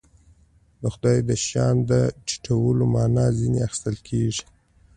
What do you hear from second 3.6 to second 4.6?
اخیستل کېږي.